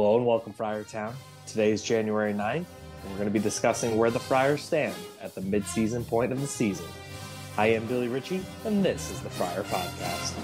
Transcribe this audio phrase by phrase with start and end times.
[0.00, 1.12] Hello and welcome, Friartown.
[1.44, 5.34] Today is January 9th, and we're going to be discussing where the Friars stand at
[5.34, 6.86] the midseason point of the season.
[7.56, 10.34] I am Billy Ritchie, and this is the Friar Podcast.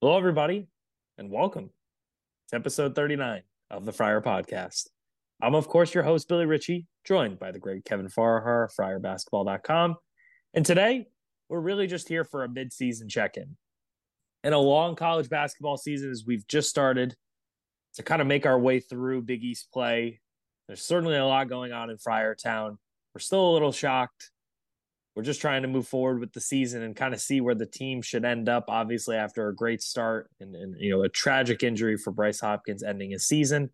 [0.00, 0.66] Hello, everybody,
[1.18, 1.68] and welcome
[2.48, 4.88] to episode 39 of the Friar Podcast.
[5.42, 9.96] I'm, of course, your host, Billy Ritchie, joined by the great Kevin Farrell, friarbasketball.com.
[10.54, 11.06] And today,
[11.48, 13.56] we're really just here for a midseason check in.
[14.42, 17.14] In a long college basketball season, as we've just started
[17.94, 20.20] to kind of make our way through Big East play,
[20.66, 22.78] there's certainly a lot going on in Friartown.
[23.14, 24.30] We're still a little shocked
[25.14, 27.66] we're just trying to move forward with the season and kind of see where the
[27.66, 28.64] team should end up.
[28.68, 32.82] Obviously, after a great start and, and you know a tragic injury for Bryce Hopkins
[32.82, 33.70] ending his season.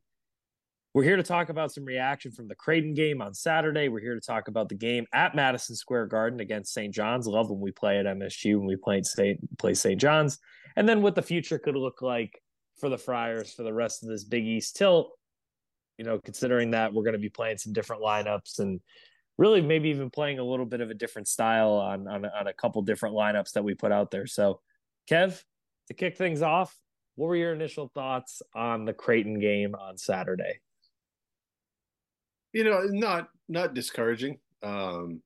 [0.94, 3.88] We're here to talk about some reaction from the Creighton game on Saturday.
[3.88, 6.92] We're here to talk about the game at Madison Square Garden against St.
[6.92, 7.26] John's.
[7.26, 9.38] Love when we play at MSG when we play St.
[9.58, 10.00] play St.
[10.00, 10.38] John's,
[10.76, 12.42] and then what the future could look like
[12.78, 15.12] for the Friars for the rest of this Big East tilt.
[15.98, 18.80] You know, considering that we're going to be playing some different lineups and
[19.38, 22.52] really maybe even playing a little bit of a different style on on, on a
[22.52, 24.26] couple different lineups that we put out there.
[24.26, 24.60] So,
[25.10, 25.42] Kev,
[25.86, 26.76] to kick things off,
[27.14, 30.60] what were your initial thoughts on the Creighton game on Saturday?
[32.52, 34.38] You know, not not discouraging.
[34.62, 35.22] Um,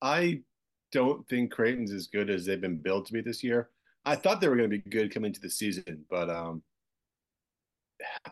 [0.00, 0.42] I
[0.90, 3.70] don't think Creighton's as good as they've been built to be this year.
[4.04, 6.62] I thought they were going to be good coming into the season, but um,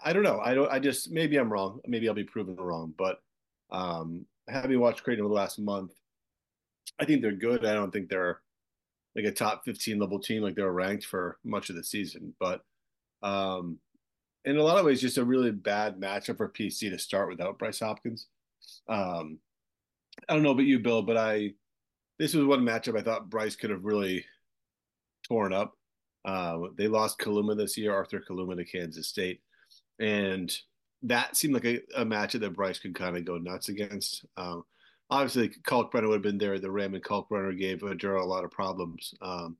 [0.03, 0.41] I don't know.
[0.41, 0.71] I don't.
[0.71, 1.81] I just maybe I'm wrong.
[1.87, 2.93] Maybe I'll be proven wrong.
[2.97, 3.19] But
[3.71, 5.93] um, having watched Creighton over the last month,
[6.99, 7.65] I think they're good.
[7.65, 8.41] I don't think they're
[9.17, 12.35] like a top 15 level team like they were ranked for much of the season.
[12.39, 12.63] But
[13.23, 13.79] um,
[14.45, 17.59] in a lot of ways, just a really bad matchup for PC to start without
[17.59, 18.27] Bryce Hopkins.
[18.89, 19.39] Um,
[20.29, 21.55] I don't know about you, Bill, but I
[22.19, 24.25] this was one matchup I thought Bryce could have really
[25.27, 25.75] torn up.
[26.25, 29.41] Uh, they lost Kaluma this year, Arthur Kaluma to Kansas State,
[29.99, 30.53] and
[31.03, 34.25] that seemed like a, a matchup that Bryce could kind of go nuts against.
[34.37, 34.65] Um,
[35.09, 36.59] obviously, Kalkbrenner would have been there.
[36.59, 39.15] The Ram and Kalkbrenner gave Oduro a lot of problems.
[39.23, 39.57] Um,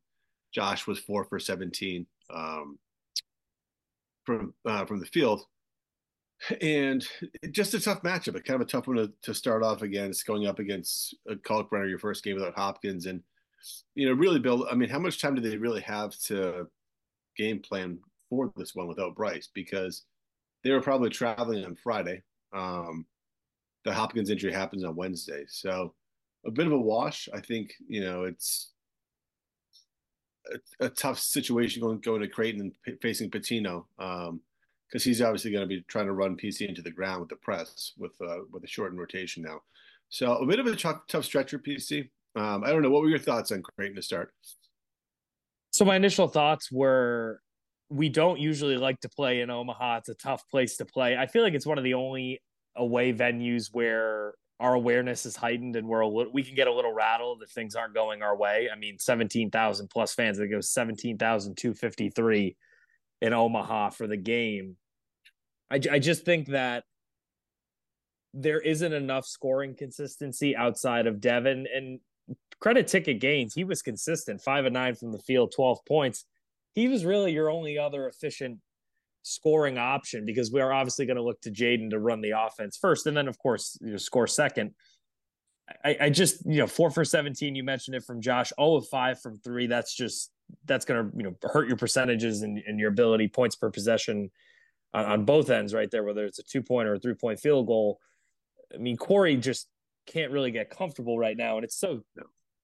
[0.53, 2.79] Josh was four for 17 um,
[4.25, 5.43] from uh, from the field.
[6.63, 7.07] And
[7.51, 10.27] just a tough matchup, a kind of a tough one to, to start off against,
[10.27, 13.05] going up against uh, Kalkbrenner, your first game without Hopkins.
[13.05, 13.23] And,
[13.95, 16.67] you know, really Bill, I mean, how much time do they really have to
[17.37, 17.99] game plan
[18.31, 19.49] for this one without Bryce?
[19.55, 20.05] Because–
[20.63, 22.23] they were probably traveling on Friday.
[22.53, 23.07] Um,
[23.85, 25.95] the Hopkins injury happens on Wednesday, so
[26.45, 27.29] a bit of a wash.
[27.35, 28.73] I think you know it's
[30.81, 34.41] a, a tough situation going going to Creighton and p- facing Pitino because um,
[34.93, 37.93] he's obviously going to be trying to run PC into the ground with the press
[37.99, 39.61] with uh, with a shortened rotation now.
[40.11, 42.09] So a bit of a tough, tough stretch for PC.
[42.35, 42.91] Um, I don't know.
[42.91, 44.33] What were your thoughts on Creighton to start?
[45.71, 47.41] So my initial thoughts were
[47.91, 49.99] we don't usually like to play in Omaha.
[49.99, 51.17] It's a tough place to play.
[51.17, 52.41] I feel like it's one of the only
[52.77, 56.73] away venues where our awareness is heightened and we're a little, we can get a
[56.73, 58.69] little rattled if things aren't going our way.
[58.73, 60.39] I mean, 17,000 plus fans.
[60.39, 62.57] It was 17,253
[63.23, 64.77] in Omaha for the game.
[65.71, 66.85] I, I just think that
[68.33, 71.99] there isn't enough scoring consistency outside of Devin and
[72.61, 73.55] credit Ticket Gaines.
[73.55, 76.25] He was consistent, five and nine from the field, 12 points
[76.81, 78.59] he was really your only other efficient
[79.23, 82.79] scoring option because we are obviously going to look to Jayden to run the offense
[82.81, 84.73] first, and then of course you know, score second.
[85.85, 87.55] I, I, just you know four for seventeen.
[87.55, 88.53] You mentioned it from Josh.
[88.57, 89.67] Oh of five from three.
[89.67, 90.33] That's just
[90.65, 94.31] that's going to you know hurt your percentages and, and your ability points per possession
[94.95, 96.03] on, on both ends right there.
[96.03, 98.01] Whether it's a two point or a three point field goal.
[98.75, 99.69] I mean Corey just
[100.07, 102.03] can't really get comfortable right now, and it's so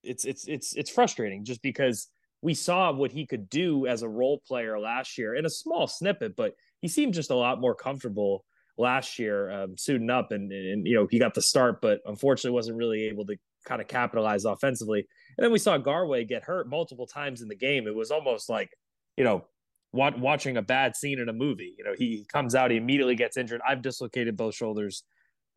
[0.02, 2.08] it's it's it's it's frustrating just because
[2.42, 5.86] we saw what he could do as a role player last year in a small
[5.86, 8.44] snippet, but he seemed just a lot more comfortable
[8.78, 12.54] last year um, suiting up and, and, you know he got the start but unfortunately
[12.54, 13.34] wasn't really able to
[13.66, 15.06] kind of capitalize offensively.
[15.36, 17.86] And then we saw Garwey get hurt multiple times in the game.
[17.86, 18.70] It was almost like
[19.16, 19.44] you know
[19.92, 21.74] watching a bad scene in a movie.
[21.76, 23.60] You know he comes out he immediately gets injured.
[23.66, 25.02] I've dislocated both shoulders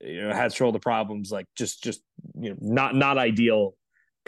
[0.01, 2.01] you know had shoulder problems like just just
[2.39, 3.75] you know not not ideal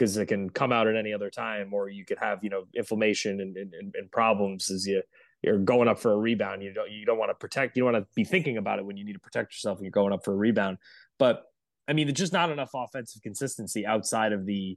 [0.01, 2.63] because it can come out at any other time, or you could have you know
[2.73, 5.03] inflammation and, and, and problems as you
[5.43, 6.63] you're going up for a rebound.
[6.63, 7.77] You don't you don't want to protect.
[7.77, 9.85] You don't want to be thinking about it when you need to protect yourself and
[9.85, 10.79] you're going up for a rebound.
[11.19, 11.43] But
[11.87, 14.75] I mean, there's just not enough offensive consistency outside of the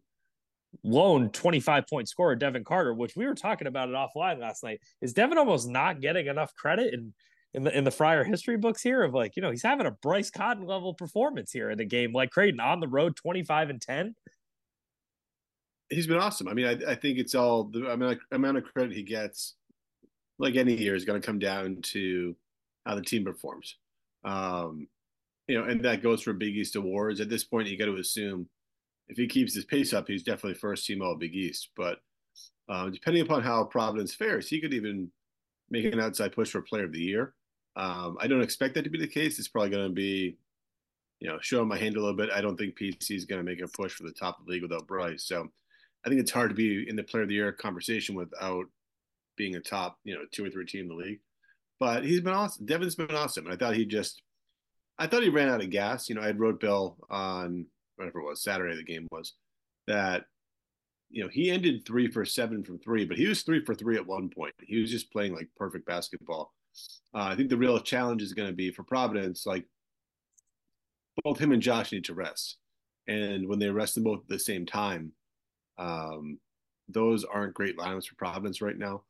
[0.83, 4.81] lone 25 point scorer, Devin Carter, which we were talking about it offline last night.
[5.01, 7.15] Is Devin almost not getting enough credit in
[7.55, 9.91] in the in the Friar history books here of like, you know, he's having a
[9.91, 13.81] Bryce Cotton level performance here in a game like Creighton on the road 25 and
[13.81, 14.15] 10.
[15.95, 16.49] He's been awesome.
[16.49, 19.55] I mean, I, I think it's all the amount of, amount of credit he gets,
[20.39, 22.37] like any year, is going to come down to
[22.85, 23.77] how the team performs.
[24.25, 24.89] Um,
[25.47, 27.21] you know, and that goes for Big East awards.
[27.21, 28.49] At this point, you got to assume
[29.09, 31.69] if he keeps his pace up, he's definitely first team all Big East.
[31.77, 31.99] But
[32.69, 35.11] uh, depending upon how Providence fares, he could even
[35.71, 37.35] make an outside push for Player of the Year.
[37.77, 39.39] Um, I don't expect that to be the case.
[39.39, 40.37] It's probably going to be,
[41.21, 42.31] you know, showing my hand a little bit.
[42.31, 44.53] I don't think PC is going to make a push for the top of the
[44.53, 45.25] league without Bryce.
[45.25, 45.49] So
[46.05, 48.67] I think it's hard to be in the Player of the Year conversation without
[49.37, 51.21] being a top, you know, two or three team in the league.
[51.81, 52.67] But he's been awesome.
[52.67, 53.47] Devin's been awesome.
[53.47, 54.23] And I thought he just,
[54.99, 56.09] I thought he ran out of gas.
[56.09, 57.67] You know, I had wrote Bill on
[57.97, 58.77] whatever it was Saturday.
[58.77, 59.35] The game was
[59.87, 60.25] that
[61.15, 63.97] you know, he ended three for seven from three, but he was three for three
[63.97, 64.53] at one point.
[64.61, 66.53] He was just playing like perfect basketball.
[67.15, 69.65] Uh, I think the real challenge is going to be for Providence, like
[71.23, 72.57] both him and Josh need to rest.
[73.07, 75.13] And when they rest them both at the same time,
[75.79, 76.39] um,
[76.89, 79.03] those aren't great lineups for Providence right now.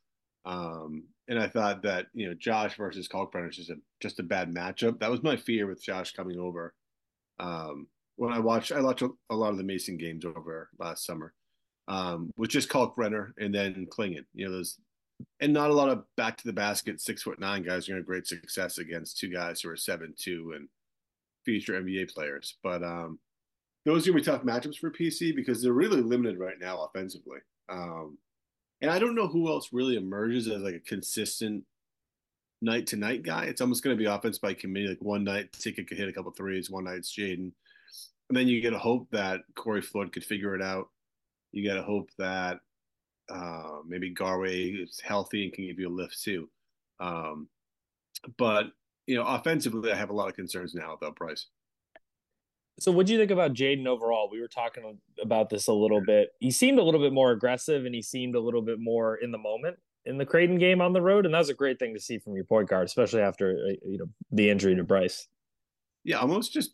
[0.45, 4.23] Um, and I thought that you know Josh versus Kalkbrenner is just a just a
[4.23, 5.01] bad matchup.
[5.01, 6.75] That was my fear with Josh coming over.
[7.39, 11.33] Um, when I watched, I watched a, lot of the Mason games over last summer,
[11.89, 14.25] um, with just Kalkbrenner and then Clingan.
[14.35, 14.79] You know, those
[15.41, 18.03] and not a lot of back to the basket six foot nine guys are going
[18.03, 20.69] to great success against two guys who are seven two and
[21.45, 22.59] future NBA players.
[22.63, 23.19] But um,
[23.85, 26.83] those are going to be tough matchups for PC because they're really limited right now
[26.85, 27.39] offensively.
[27.69, 28.19] Um,
[28.81, 31.65] and I don't know who else really emerges as like a consistent
[32.63, 33.45] night to night guy.
[33.45, 34.89] It's almost going to be offense by committee.
[34.89, 37.53] Like one night, Ticket could hit a couple threes, one night it's Jayden.
[38.29, 40.89] And then you get a hope that Corey Floyd could figure it out.
[41.53, 42.61] You got to hope that
[43.29, 46.49] uh, maybe Garwey is healthy and can give you a lift too.
[47.01, 47.49] Um,
[48.39, 48.67] but
[49.07, 51.47] you know, offensively, I have a lot of concerns now about Bryce.
[52.79, 54.29] So, what do you think about Jayden overall?
[54.31, 56.31] We were talking about this a little bit.
[56.41, 59.31] He seemed a little bit more aggressive, and he seemed a little bit more in
[59.31, 61.95] the moment in the Creighton game on the road, and that was a great thing
[61.95, 65.29] to see from your point guard, especially after uh, you know the injury to Bryce.
[66.05, 66.73] Yeah, almost just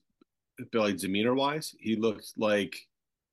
[0.73, 2.77] Billy demeanor wise, he looked like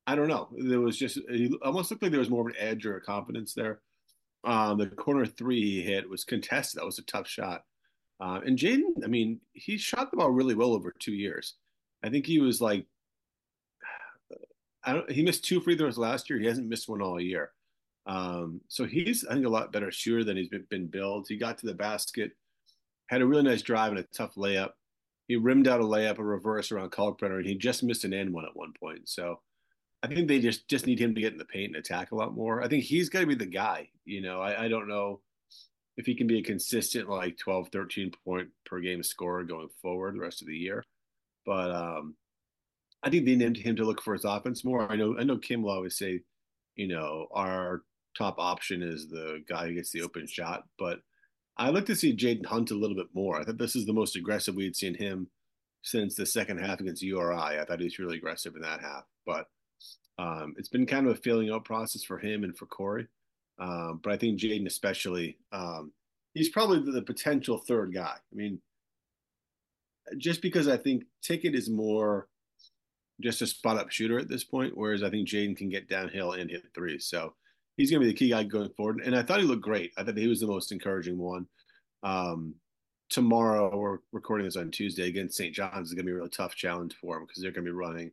[0.06, 0.48] I don't know.
[0.56, 3.00] There was just he almost looked like there was more of an edge or a
[3.00, 3.80] confidence there.
[4.44, 6.80] Um, the corner three he hit was contested.
[6.80, 7.64] That was a tough shot.
[8.20, 11.54] Uh, and Jayden, I mean, he shot the ball really well over two years.
[12.02, 12.86] I think he was like,
[14.84, 15.10] I don't.
[15.10, 16.38] He missed two free throws last year.
[16.38, 17.52] He hasn't missed one all year.
[18.06, 21.26] Um, so he's I think a lot better shooter than he's been, been billed.
[21.28, 22.32] He got to the basket,
[23.08, 24.70] had a really nice drive and a tough layup.
[25.26, 28.32] He rimmed out a layup, a reverse around Kalkbrenner, and he just missed an end
[28.32, 29.08] one at one point.
[29.08, 29.40] So
[30.02, 32.16] I think they just just need him to get in the paint and attack a
[32.16, 32.62] lot more.
[32.62, 33.90] I think he's got to be the guy.
[34.06, 35.20] You know, I, I don't know
[35.98, 40.14] if he can be a consistent like 12, 13 point per game scorer going forward
[40.14, 40.84] the rest of the year.
[41.48, 42.14] But um,
[43.02, 44.92] I think they need him to look for his offense more.
[44.92, 46.20] I know I know Kim will always say,
[46.76, 47.84] you know, our
[48.16, 51.00] top option is the guy who gets the open shot, but
[51.56, 53.40] I like to see Jayden Hunt a little bit more.
[53.40, 55.26] I thought this is the most aggressive we'd seen him
[55.82, 57.58] since the second half against URI.
[57.58, 59.46] I thought he was really aggressive in that half, but
[60.18, 63.06] um, it's been kind of a filling out process for him and for Corey.
[63.58, 65.92] Um, but I think Jayden, especially, um,
[66.34, 68.16] he's probably the, the, potential third guy.
[68.16, 68.60] I mean,
[70.16, 72.28] just because I think Ticket is more
[73.20, 76.32] just a spot up shooter at this point, whereas I think Jayden can get downhill
[76.32, 77.06] and hit threes.
[77.06, 77.34] So
[77.76, 79.02] he's going to be the key guy going forward.
[79.04, 79.92] And I thought he looked great.
[79.96, 81.46] I thought he was the most encouraging one.
[82.02, 82.54] Um,
[83.10, 85.54] tomorrow, we're recording this on Tuesday against St.
[85.54, 87.70] John's is going to be a really tough challenge for him because they're going to
[87.70, 88.12] be running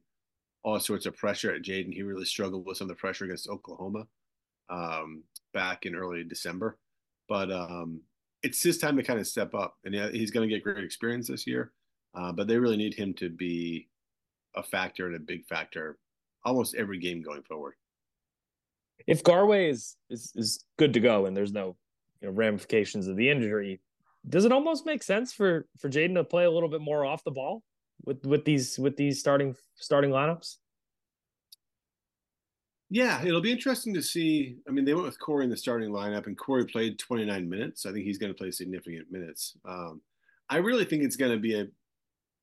[0.63, 1.93] all sorts of pressure at Jayden.
[1.93, 4.07] He really struggled with some of the pressure against Oklahoma
[4.69, 5.23] um,
[5.53, 6.79] back in early December.
[7.29, 8.01] But um,
[8.41, 11.27] it's his time to kind of step up, and he's going to get great experience
[11.27, 11.71] this year.
[12.15, 13.89] Uh, but they really need him to be
[14.55, 15.97] a factor and a big factor
[16.45, 17.73] almost every game going forward.
[19.07, 21.75] If Garwey is is, is good to go and there's no
[22.21, 23.81] you know, ramifications of the injury,
[24.29, 27.23] does it almost make sense for for Jayden to play a little bit more off
[27.23, 27.63] the ball?
[28.03, 30.57] with with these with these starting starting lineups?
[32.89, 34.57] Yeah, it'll be interesting to see.
[34.67, 37.85] I mean, they went with Corey in the starting lineup, and Corey played 29 minutes.
[37.85, 39.57] I think he's going to play significant minutes.
[39.67, 40.01] Um,
[40.49, 41.65] I really think it's going to be a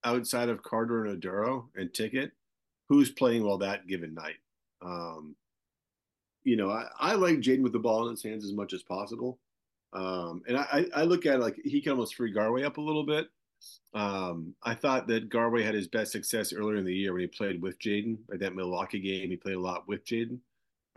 [0.04, 2.32] outside of Carter and Oduro and Ticket,
[2.88, 4.36] who's playing well that given night.
[4.82, 5.36] Um,
[6.44, 8.82] you know, I, I like Jayden with the ball in his hands as much as
[8.82, 9.38] possible.
[9.92, 12.80] Um, and I, I look at it like he can almost free Garwey up a
[12.80, 13.28] little bit.
[13.94, 17.26] Um, I thought that Garwey had his best success earlier in the year when he
[17.26, 18.18] played with Jayden.
[18.32, 20.38] At that Milwaukee game, he played a lot with Jayden.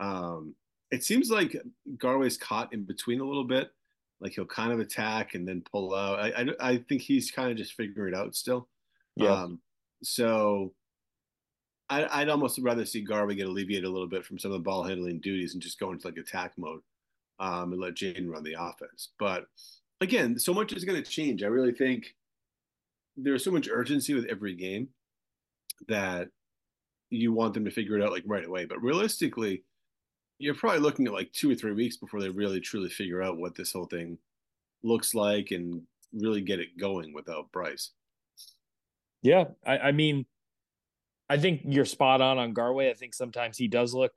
[0.00, 0.54] Um,
[0.90, 1.56] it seems like
[1.96, 3.70] Garwey's caught in between a little bit.
[4.20, 6.18] Like he'll kind of attack and then pull out.
[6.18, 8.68] I I, I think he's kind of just figuring it out still.
[9.16, 9.32] Yeah.
[9.32, 9.60] Um,
[10.02, 10.72] so
[11.88, 14.64] I, would almost rather see Garwey get alleviated a little bit from some of the
[14.64, 16.80] ball handling duties and just go into like attack mode
[17.38, 19.10] um, and let Jayden run the offense.
[19.18, 19.46] But
[20.00, 21.42] again, so much is going to change.
[21.42, 22.14] I really think
[23.16, 24.88] there's so much urgency with every game
[25.88, 26.28] that
[27.10, 28.64] you want them to figure it out like right away.
[28.64, 29.62] But realistically,
[30.38, 33.38] you're probably looking at like two or three weeks before they really truly figure out
[33.38, 34.18] what this whole thing
[34.82, 35.82] looks like and
[36.12, 37.92] really get it going without Bryce.
[39.22, 40.26] Yeah, I, I mean,
[41.28, 42.90] I think you're spot on on Garwey.
[42.90, 44.12] I think sometimes he does look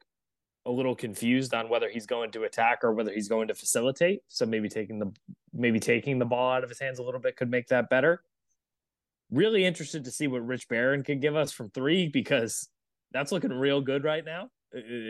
[0.65, 4.21] a little confused on whether he's going to attack or whether he's going to facilitate.
[4.27, 5.11] So maybe taking the
[5.53, 8.23] maybe taking the ball out of his hands a little bit could make that better.
[9.31, 12.67] Really interested to see what Rich Barron can give us from three because
[13.11, 14.49] that's looking real good right now.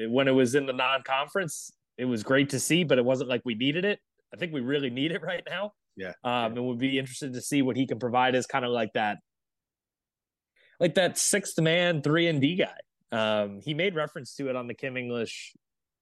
[0.08, 3.42] When it was in the non-conference, it was great to see, but it wasn't like
[3.44, 4.00] we needed it.
[4.34, 5.74] I think we really need it right now.
[5.98, 6.14] Yeah.
[6.24, 8.94] Um, and we'd be interested to see what he can provide as kind of like
[8.94, 9.18] that,
[10.80, 12.76] like that sixth man, three and D guy.
[13.12, 15.54] Um, he made reference to it on the Kim English,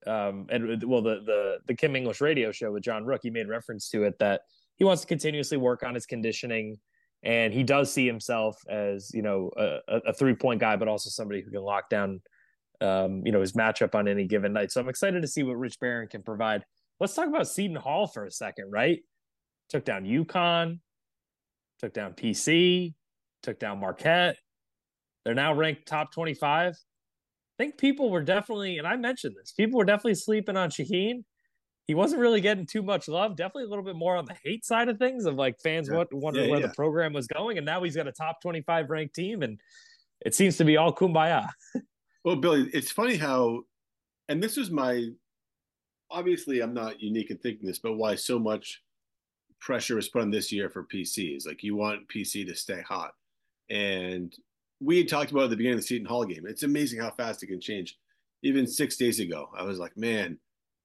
[0.06, 3.22] um, and well, the the the Kim English radio show with John Rooke.
[3.24, 4.42] He made reference to it that
[4.76, 6.78] he wants to continuously work on his conditioning,
[7.24, 11.10] and he does see himself as you know a, a three point guy, but also
[11.10, 12.22] somebody who can lock down,
[12.82, 14.72] um, you know, his matchup on any given night.
[14.72, 16.64] So I'm excited to see what Rich Barron can provide.
[17.00, 19.00] Let's talk about Seton Hall for a second, right?
[19.70, 20.80] Took down UConn,
[21.80, 22.96] took down PC,
[23.44, 24.38] took down Marquette.
[25.28, 26.72] They're now ranked top 25.
[26.72, 26.76] I
[27.58, 31.26] think people were definitely, and I mentioned this, people were definitely sleeping on Shaheen.
[31.86, 33.36] He wasn't really getting too much love.
[33.36, 36.06] Definitely a little bit more on the hate side of things, of like fans yeah.
[36.14, 36.68] wondering yeah, where yeah.
[36.68, 37.58] the program was going.
[37.58, 39.60] And now he's got a top 25 ranked team, and
[40.22, 41.50] it seems to be all kumbaya.
[42.24, 43.64] well, Billy, it's funny how,
[44.30, 45.10] and this is my,
[46.10, 48.82] obviously, I'm not unique in thinking this, but why so much
[49.60, 51.46] pressure is put on this year for PCs.
[51.46, 53.12] Like you want PC to stay hot.
[53.70, 54.34] And
[54.80, 56.46] we had talked about at the beginning of the Seton Hall game.
[56.48, 57.98] It's amazing how fast it can change.
[58.44, 60.38] Even six days ago, I was like, man,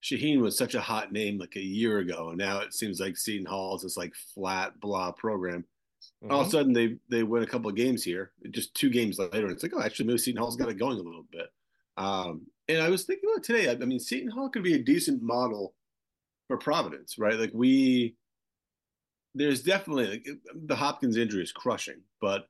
[0.03, 2.31] Shaheen was such a hot name like a year ago.
[2.31, 5.65] And now it seems like Seton Hall is this like flat blah program.
[6.25, 6.33] Mm-hmm.
[6.33, 6.57] All of a mm-hmm.
[6.57, 9.63] sudden they they win a couple of games here, just two games later, and it's
[9.63, 11.53] like, oh, actually, maybe Seton Hall's got it going a little bit.
[11.97, 13.69] Um, and I was thinking about today.
[13.69, 15.75] I, I mean, Seton Hall could be a decent model
[16.49, 17.39] for Providence, right?
[17.39, 18.17] Like we,
[19.35, 20.29] there's definitely like
[20.67, 22.49] the Hopkins injury is crushing, but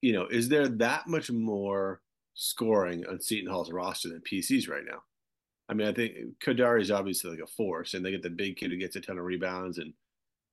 [0.00, 2.00] you know, is there that much more
[2.34, 5.02] scoring on Seton Hall's roster than PCs right now?
[5.68, 8.56] I mean, I think Kadary is obviously like a force, and they get the big
[8.56, 9.92] kid who gets a ton of rebounds, and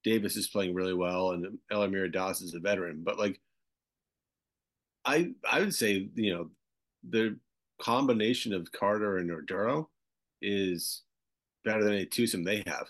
[0.04, 3.02] Davis is playing really well, and Al-Amir Dawes is a veteran.
[3.04, 3.40] But like,
[5.06, 6.50] I I would say you know
[7.08, 7.38] the
[7.80, 9.88] combination of Carter and Oduro
[10.42, 11.04] is
[11.64, 12.88] better than any twosome they have,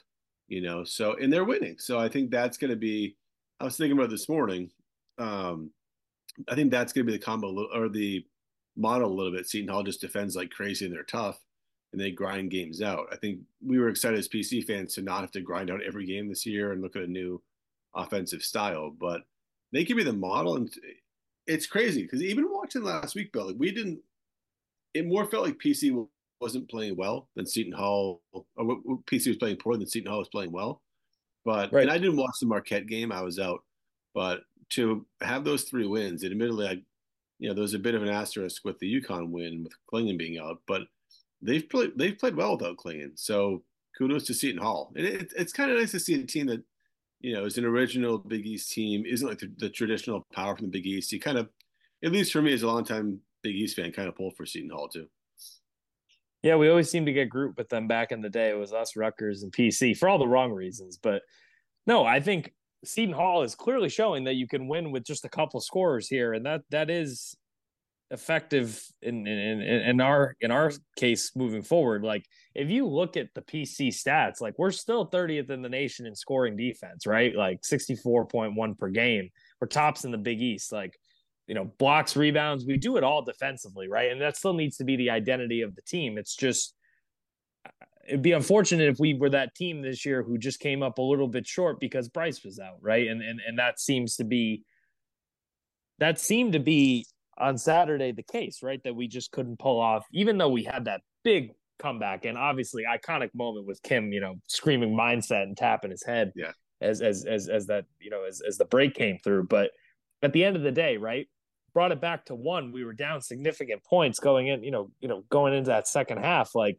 [0.47, 0.83] you know.
[0.83, 3.17] So and they're winning, so I think that's going to be.
[3.59, 4.71] I was thinking about this morning.
[5.17, 5.71] Um,
[6.49, 8.25] I think that's going to be the combo or the
[8.75, 9.47] model a little bit.
[9.47, 11.39] Seton Hall just defends like crazy and they're tough
[11.91, 13.07] and they grind games out.
[13.11, 16.05] I think we were excited as PC fans to not have to grind out every
[16.05, 17.41] game this year and look at a new
[17.95, 19.21] offensive style, but
[19.71, 20.57] they could be the model.
[20.57, 20.69] And
[21.47, 23.99] it's crazy because even watching last week, Bill, like we didn't,
[24.93, 26.05] it more felt like PC
[26.41, 28.43] wasn't playing well than Seton Hall, or
[29.09, 30.81] PC was playing poor than Seton Hall was playing well.
[31.45, 31.83] But, right.
[31.83, 33.63] and I didn't watch the Marquette game, I was out,
[34.13, 36.81] but to have those three wins, and admittedly, I,
[37.39, 40.39] you know, there's a bit of an asterisk with the UConn win with Clingan being
[40.39, 40.83] out, but
[41.41, 43.11] they've played they've played well without Clingan.
[43.15, 43.63] So
[43.97, 44.91] kudos to Seton Hall.
[44.95, 46.63] And it, it's kind of nice to see a team that,
[47.21, 50.65] you know, is an original Big East team, isn't like the, the traditional power from
[50.65, 51.11] the Big East.
[51.11, 51.49] You kind of,
[52.03, 54.69] at least for me as a longtime Big East fan, kind of pull for Seton
[54.69, 55.07] Hall too.
[56.43, 58.49] Yeah, we always seem to get grouped with them back in the day.
[58.49, 60.99] It was us, Rutgers, and PC for all the wrong reasons.
[61.01, 61.23] But
[61.87, 62.53] no, I think
[62.87, 66.33] Seton Hall is clearly showing that you can win with just a couple scorers here,
[66.33, 67.35] and that that is
[68.11, 72.03] effective in in in our in our case moving forward.
[72.03, 76.05] Like if you look at the PC stats, like we're still 30th in the nation
[76.05, 77.35] in scoring defense, right?
[77.35, 79.29] Like 64.1 per game.
[79.59, 80.71] We're tops in the Big East.
[80.71, 80.97] Like
[81.47, 84.11] you know, blocks, rebounds, we do it all defensively, right?
[84.11, 86.17] And that still needs to be the identity of the team.
[86.17, 86.74] It's just
[88.07, 91.01] it'd be unfortunate if we were that team this year who just came up a
[91.01, 93.07] little bit short because Bryce was out, right?
[93.07, 94.63] And and and that seems to be
[95.99, 97.05] that seemed to be
[97.37, 98.81] on Saturday the case, right?
[98.83, 102.83] That we just couldn't pull off, even though we had that big comeback and obviously
[102.83, 107.25] iconic moment with Kim, you know, screaming mindset and tapping his head, yeah, as as
[107.25, 109.47] as as that you know as as the break came through.
[109.47, 109.71] But
[110.21, 111.27] at the end of the day, right,
[111.73, 112.71] brought it back to one.
[112.71, 116.19] We were down significant points going in, you know, you know, going into that second
[116.19, 116.77] half, like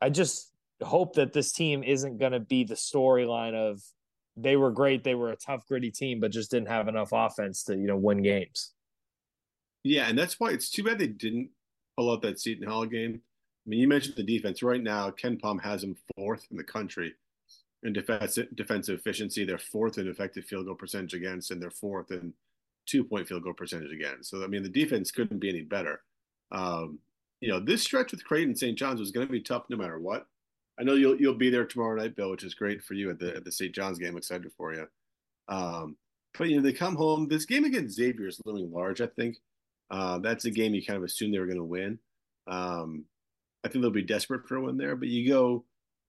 [0.00, 3.82] I just hope that this team isn't going to be the storyline of
[4.36, 7.62] they were great, they were a tough, gritty team, but just didn't have enough offense
[7.64, 8.72] to you know win games.
[9.84, 11.50] Yeah, and that's why it's too bad they didn't
[11.96, 13.20] pull out that Seton Hall game.
[13.66, 14.62] I mean, you mentioned the defense.
[14.62, 17.14] Right now, KenPom has them fourth in the country
[17.82, 19.44] in defensive defensive efficiency.
[19.44, 22.32] They're fourth in effective field goal percentage against, and they're fourth in
[22.86, 24.30] two point field goal percentage against.
[24.30, 26.02] So I mean, the defense couldn't be any better.
[26.50, 26.98] Um,
[27.44, 28.78] you know, this stretch with Creighton St.
[28.78, 30.26] John's was going to be tough no matter what.
[30.80, 33.18] I know you'll you'll be there tomorrow night, Bill, which is great for you at
[33.18, 33.74] the at the St.
[33.74, 34.16] John's game.
[34.16, 34.86] excited for you.
[35.48, 35.96] Um,
[36.38, 37.28] but you know, they come home.
[37.28, 39.02] This game against Xavier is looming large.
[39.02, 39.36] I think
[39.90, 41.98] uh, that's a game you kind of assume they were going to win.
[42.46, 43.04] Um,
[43.62, 44.96] I think they'll be desperate for a win there.
[44.96, 45.66] But you go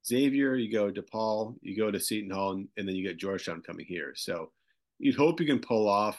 [0.07, 3.61] Xavier, you go DePaul, you go to Seton Hall, and, and then you get Georgetown
[3.61, 4.13] coming here.
[4.15, 4.51] So
[4.99, 6.17] you'd hope you can pull off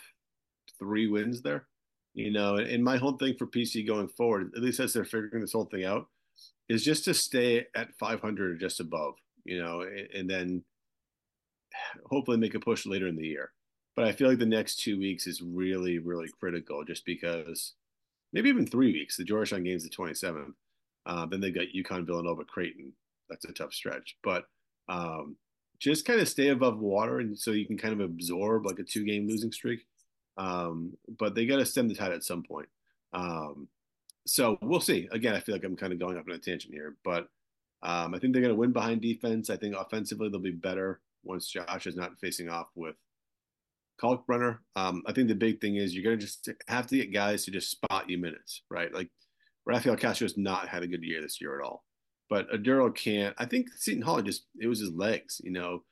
[0.78, 1.66] three wins there.
[2.16, 5.42] You know, and my whole thing for PC going forward, at least as they're figuring
[5.42, 6.08] this whole thing out,
[6.66, 9.16] is just to stay at 500 or just above.
[9.44, 10.64] You know, and, and then
[12.06, 13.50] hopefully make a push later in the year.
[13.94, 17.74] But I feel like the next two weeks is really, really critical, just because
[18.32, 19.18] maybe even three weeks.
[19.18, 20.54] The Georgetown game's the 27th.
[21.04, 22.94] Uh, then they got UConn, Villanova, Creighton.
[23.28, 24.44] That's a tough stretch, but
[24.88, 25.36] um,
[25.78, 28.84] just kind of stay above water, and so you can kind of absorb like a
[28.84, 29.80] two-game losing streak.
[30.36, 32.68] Um, but they got to stem the tide at some point.
[33.12, 33.68] Um,
[34.26, 35.08] so we'll see.
[35.12, 37.28] Again, I feel like I'm kind of going up on a tangent here, but
[37.82, 39.50] um, I think they're going to win behind defense.
[39.50, 42.96] I think offensively they'll be better once Josh is not facing off with
[44.00, 44.58] Kalkbrenner.
[44.74, 47.44] Um, I think the big thing is you're going to just have to get guys
[47.44, 48.92] to just spot you minutes, right?
[48.92, 49.10] Like
[49.64, 51.84] Rafael Castro has not had a good year this year at all,
[52.28, 53.34] but Oduro can't.
[53.38, 55.40] I think Seton Hall just it was his legs.
[55.42, 55.84] You know,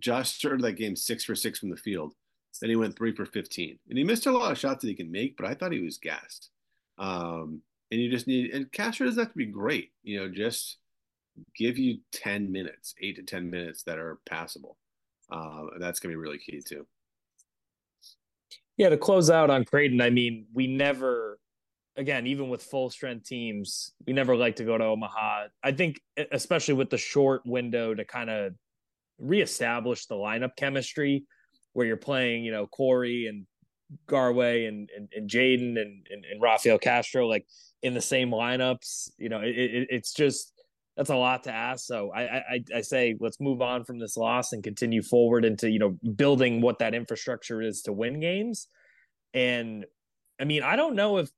[0.00, 2.14] Josh started that game six for six from the field.
[2.60, 3.78] Then he went three for 15.
[3.88, 5.80] And he missed a lot of shots that he can make, but I thought he
[5.80, 6.50] was gassed.
[6.98, 10.78] Um, and you just need, and Castro doesn't have to be great, you know, just
[11.56, 14.76] give you 10 minutes, eight to 10 minutes that are passable.
[15.30, 16.86] Uh, that's going to be really key too.
[18.76, 21.38] Yeah, to close out on Creighton, I mean, we never,
[21.96, 25.48] again, even with full strength teams, we never like to go to Omaha.
[25.62, 26.00] I think,
[26.32, 28.54] especially with the short window to kind of
[29.18, 31.24] reestablish the lineup chemistry
[31.72, 33.46] where you're playing, you know, Corey and
[34.06, 37.46] Garwey and and, and Jayden and, and, and Rafael Castro like
[37.82, 39.10] in the same lineups.
[39.18, 40.52] You know, it, it, it's just
[40.96, 41.86] that's a lot to ask.
[41.86, 45.70] So I, I I say let's move on from this loss and continue forward into
[45.70, 48.68] you know building what that infrastructure is to win games.
[49.34, 49.86] And
[50.40, 51.30] I mean, I don't know if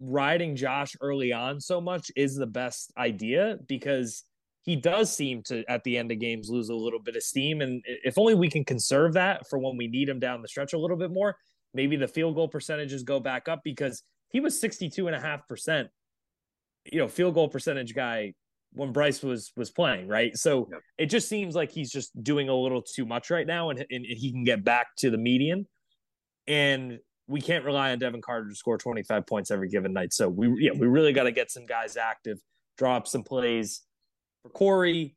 [0.00, 4.24] riding Josh early on so much is the best idea because
[4.64, 7.60] he does seem to at the end of games lose a little bit of steam.
[7.60, 10.72] And if only we can conserve that for when we need him down the stretch
[10.72, 11.36] a little bit more
[11.74, 15.46] maybe the field goal percentages go back up because he was 62 and a half
[15.46, 15.88] percent
[16.90, 18.32] you know field goal percentage guy
[18.72, 20.36] when Bryce was was playing right?
[20.36, 20.80] So yep.
[20.98, 24.04] it just seems like he's just doing a little too much right now and, and
[24.04, 25.66] he can get back to the median.
[26.46, 30.12] And we can't rely on Devin Carter to score 25 points every given night.
[30.12, 32.38] So we yeah we really got to get some guys active
[32.76, 33.82] drop some plays
[34.44, 35.16] for Corey,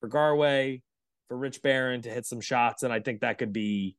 [0.00, 0.82] for Garwey,
[1.28, 3.96] for Rich Barron to hit some shots, and I think that could be,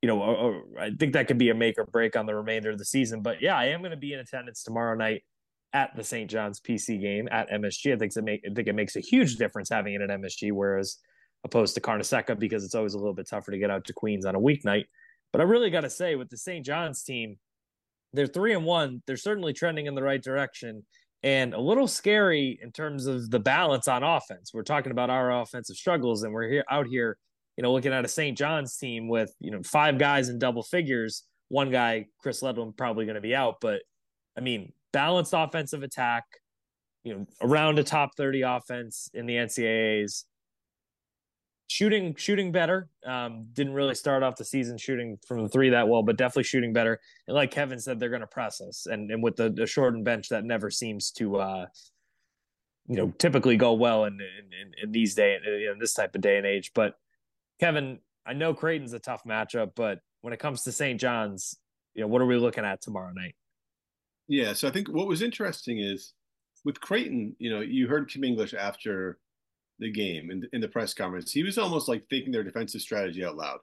[0.00, 2.34] you know, a, a, I think that could be a make or break on the
[2.34, 3.20] remainder of the season.
[3.20, 5.24] But yeah, I am going to be in attendance tomorrow night
[5.72, 6.30] at the St.
[6.30, 7.92] John's PC game at MSG.
[7.92, 10.52] I think it make I think it makes a huge difference having it at MSG,
[10.52, 10.98] whereas
[11.44, 14.24] opposed to Carnesecca because it's always a little bit tougher to get out to Queens
[14.24, 14.84] on a weeknight.
[15.32, 16.64] But I really got to say, with the St.
[16.64, 17.38] John's team,
[18.12, 19.02] they're three and one.
[19.06, 20.84] They're certainly trending in the right direction
[21.22, 24.52] and a little scary in terms of the balance on offense.
[24.54, 27.18] We're talking about our offensive struggles, and we're here out here,
[27.56, 28.36] you know, looking at a St.
[28.36, 31.24] John's team with you know five guys in double figures.
[31.48, 33.82] One guy, Chris Ledlum, probably going to be out, but
[34.36, 36.24] I mean, balanced offensive attack,
[37.02, 40.24] you know, around a top thirty offense in the NCAA's
[41.70, 42.88] shooting shooting better.
[43.06, 46.42] Um, didn't really start off the season shooting from the three that well, but definitely
[46.42, 46.98] shooting better.
[47.28, 50.04] And like Kevin said, they're going to press us, and and with the, the shortened
[50.04, 51.66] bench, that never seems to uh,
[52.88, 56.38] you know typically go well in in, in these day in this type of day
[56.38, 56.72] and age.
[56.74, 56.94] But
[57.60, 61.00] Kevin, I know Creighton's a tough matchup, but when it comes to St.
[61.00, 61.54] John's,
[61.94, 63.36] you know, what are we looking at tomorrow night?
[64.26, 66.14] Yeah, so I think what was interesting is
[66.64, 69.18] with Creighton, you know, you heard Kim English after
[69.80, 73.24] the game in, in the press conference, he was almost like thinking their defensive strategy
[73.24, 73.58] out loud.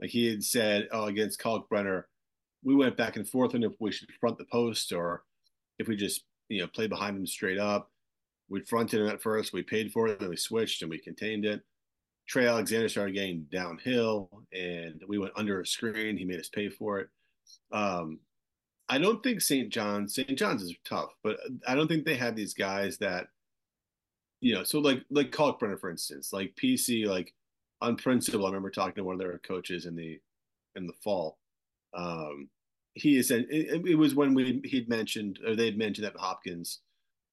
[0.00, 2.04] Like he had said, oh, against Kalkbrenner,
[2.62, 5.24] we went back and forth on if we should front the post or
[5.78, 7.90] if we just, you know, play behind him straight up.
[8.48, 11.44] We fronted him at first, we paid for it, then we switched and we contained
[11.44, 11.62] it.
[12.28, 16.16] Trey Alexander started getting downhill and we went under a screen.
[16.16, 17.08] He made us pay for it.
[17.72, 18.20] Um,
[18.88, 19.68] I don't think St.
[19.68, 20.38] John's, St.
[20.38, 23.28] John's is tough, but I don't think they have these guys that
[24.40, 27.34] you know, so like like Kalkbrenner, for instance, like PC, like
[27.80, 30.20] on principle, I remember talking to one of their coaches in the
[30.76, 31.38] in the fall.
[31.94, 32.48] Um,
[32.94, 36.80] he said it, it was when we he'd mentioned or they'd mentioned that Hopkins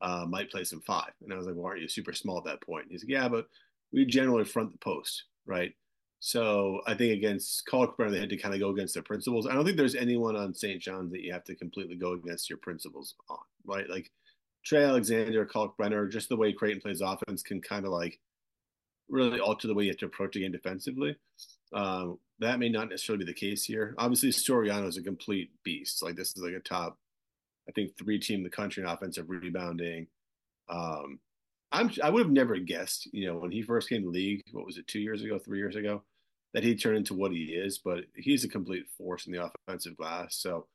[0.02, 2.46] uh, might play some five, and I was like, "Well, aren't you super small at
[2.46, 3.48] that point?" He's like, "Yeah, but
[3.92, 5.74] we generally front the post, right?"
[6.20, 9.46] So I think against Kalkbrenner, they had to kind of go against their principles.
[9.48, 10.82] I don't think there's anyone on St.
[10.82, 13.90] John's that you have to completely go against your principles on, right?
[13.90, 14.10] Like
[14.64, 18.20] Trey Alexander, Kalkbrenner, just the way Creighton plays offense can kind of like
[19.10, 21.18] really alter the way you have to approach a game defensively.
[21.74, 23.96] Um, that may not necessarily be the case here.
[23.98, 26.04] Obviously, Soriano is a complete beast.
[26.04, 26.98] Like this is like a top,
[27.68, 30.08] I think, three team in the country in offensive rebounding.
[30.70, 31.20] Um,
[31.72, 34.42] I'm I would have never guessed, you know, when he first came to the league,
[34.52, 36.04] what was it, two years ago, three years ago,
[36.54, 37.80] that he'd turn into what he is.
[37.80, 40.36] But he's a complete force in the offensive glass.
[40.36, 40.68] So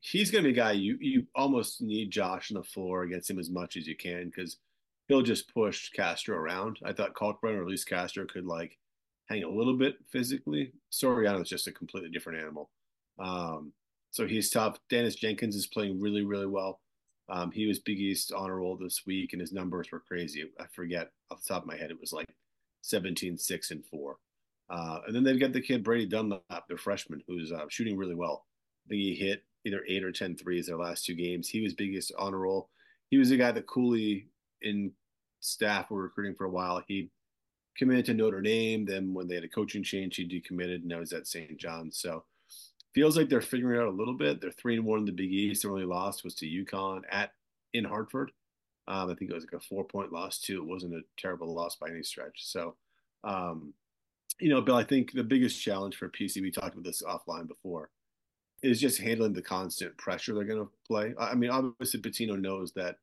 [0.00, 3.30] he's going to be a guy you you almost need Josh on the floor against
[3.30, 4.58] him as much as you can because
[5.08, 6.78] he'll just push Castro around.
[6.84, 8.78] I thought Kalkbrenner or at least Castro could like
[9.26, 10.72] hang a little bit physically.
[10.92, 12.70] Soriano is just a completely different animal.
[13.18, 13.72] Um,
[14.10, 14.78] so he's tough.
[14.90, 16.80] Daniss Jenkins is playing really, really well.
[17.28, 20.44] Um, he was Big East honor roll this week, and his numbers were crazy.
[20.60, 22.28] I forget off the top of my head, it was like
[22.82, 24.16] 17, 6, and 4.
[24.70, 28.14] Uh, and then they've got the kid Brady Dunlap, the freshman, who's uh, shooting really
[28.14, 28.46] well.
[28.86, 31.48] I think he hit either eight or 10 threes their last two games.
[31.48, 32.70] He was Big East honor roll.
[33.10, 34.28] He was the guy that Cooley
[34.62, 34.92] in
[35.40, 36.82] staff were recruiting for a while.
[36.86, 37.10] He
[37.76, 38.84] committed to Notre Dame.
[38.84, 40.76] Then when they had a coaching change, he decommitted.
[40.76, 41.56] And now he's at St.
[41.58, 41.98] John's.
[41.98, 42.24] So
[42.94, 44.40] feels like they're figuring out a little bit.
[44.40, 45.62] They're three and one in the Big East.
[45.62, 47.32] Their only loss was to UConn at
[47.74, 48.30] in Hartford.
[48.88, 50.62] Um, I think it was like a four point loss too.
[50.62, 52.44] It wasn't a terrible loss by any stretch.
[52.44, 52.76] So,
[53.24, 53.74] um,
[54.40, 57.48] you know, Bill, I think the biggest challenge for PC, we talked about this offline
[57.48, 57.90] before,
[58.62, 61.14] is just handling the constant pressure they're going to play.
[61.18, 62.96] I mean, obviously, Pitino knows that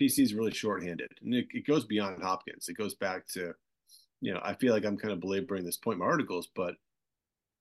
[0.00, 2.68] PC is really shorthanded, and it, it, goes beyond Hopkins.
[2.68, 3.54] It goes back to,
[4.20, 6.74] you know, I feel like I'm kind of belaboring this point in my articles, but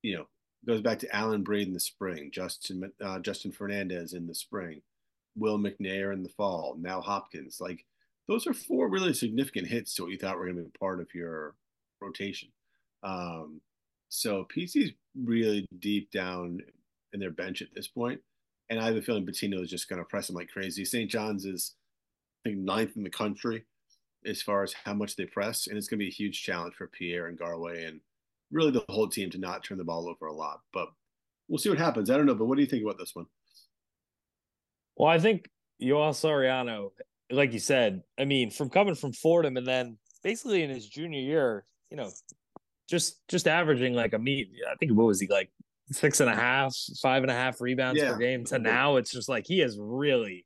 [0.04, 0.28] you know,
[0.66, 4.82] goes back to Alyn Breed in the spring, Justin uh, Justin Fernandez in the spring,
[5.36, 7.60] Will McNair in the fall, now Hopkins.
[7.60, 7.86] Like
[8.28, 11.00] those are four really significant hits to what you thought were going to be part
[11.00, 11.56] of your
[12.02, 12.50] rotation.
[13.04, 13.62] Um,
[14.10, 16.62] so PC's really deep down
[17.14, 18.20] in their bench at this point,
[18.70, 20.86] and I have a feeling Pitino is just going to press them like crazy.
[20.86, 21.10] St.
[21.10, 21.76] John's is,
[22.46, 23.66] I think, ninth in the country
[24.26, 26.76] as far as how much they press, and it's going to be a huge challenge
[26.76, 28.02] for Pierre and Garwey and
[28.52, 30.62] really the whole team to not turn the ball over a lot.
[30.74, 30.90] But
[31.48, 32.10] we'll see what happens.
[32.10, 33.26] I don't know, but what do you think about this one?
[34.96, 35.50] Well, I think
[35.82, 36.92] Joel Soriano,
[37.30, 41.20] like you said, I mean, from coming from Fordham and then basically in his junior
[41.20, 42.10] year, you know,
[42.90, 44.50] just just averaging like a meet.
[44.70, 45.52] I think what was he like
[45.92, 48.12] six and a half, five and a half rebounds yeah.
[48.12, 48.46] per game.
[48.46, 50.46] To now, it's just like he has really,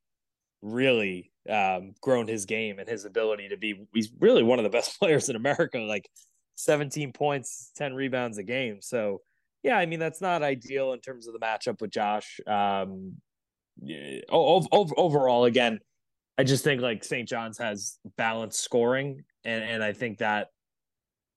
[0.61, 3.85] really um, grown his game and his ability to be.
[3.93, 5.79] He's really one of the best players in America.
[5.79, 6.09] Like
[6.55, 8.77] 17 points, 10 rebounds a game.
[8.81, 9.21] So,
[9.63, 12.39] yeah, I mean, that's not ideal in terms of the matchup with Josh.
[12.47, 13.15] Um,
[14.31, 15.79] overall, again,
[16.37, 17.27] I just think like St.
[17.27, 20.47] John's has balanced scoring, and, and I think that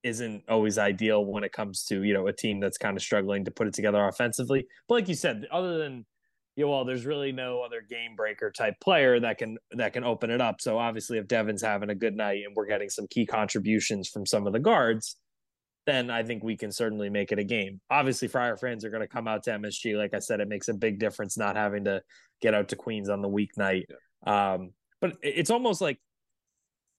[0.05, 3.45] isn't always ideal when it comes to you know a team that's kind of struggling
[3.47, 4.67] to put it together offensively.
[4.88, 6.05] But like you said, other than
[6.57, 10.05] you know, well, there's really no other game breaker type player that can that can
[10.05, 10.61] open it up.
[10.61, 14.25] So obviously, if Devin's having a good night and we're getting some key contributions from
[14.27, 15.17] some of the guards,
[15.87, 17.81] then I think we can certainly make it a game.
[17.90, 19.97] Obviously, Friar fans are going to come out to MSG.
[19.97, 22.03] Like I said, it makes a big difference not having to
[22.40, 23.85] get out to Queens on the weeknight.
[24.27, 24.55] Yeah.
[24.55, 25.99] Um, but it's almost like